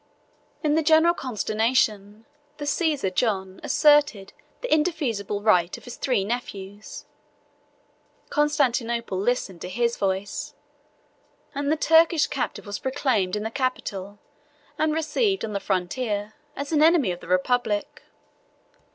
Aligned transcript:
In 0.63 0.73
the 0.73 0.81
general 0.81 1.13
consternation, 1.13 2.25
the 2.57 2.65
Caesar 2.65 3.11
John 3.11 3.59
asserted 3.61 4.33
the 4.61 4.73
indefeasible 4.73 5.43
right 5.43 5.77
of 5.77 5.83
his 5.83 5.95
three 5.95 6.25
nephews: 6.25 7.05
Constantinople 8.31 9.19
listened 9.19 9.61
to 9.61 9.69
his 9.69 9.97
voice: 9.97 10.55
and 11.53 11.71
the 11.71 11.77
Turkish 11.77 12.25
captive 12.25 12.65
was 12.65 12.79
proclaimed 12.79 13.35
in 13.35 13.43
the 13.43 13.51
capital, 13.51 14.17
and 14.75 14.91
received 14.91 15.45
on 15.45 15.53
the 15.53 15.59
frontier, 15.59 16.33
as 16.55 16.71
an 16.71 16.81
enemy 16.81 17.11
of 17.11 17.19
the 17.19 17.27
republic. 17.27 18.01